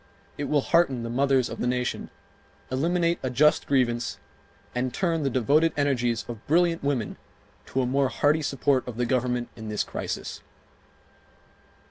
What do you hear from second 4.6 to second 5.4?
and turn the